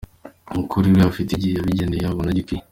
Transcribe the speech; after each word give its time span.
Kuri 0.71 0.87
we 0.95 1.01
afite 1.09 1.29
igihe 1.33 1.53
yabigeneye 1.55 2.05
abona 2.07 2.29
gikwiriye. 2.37 2.65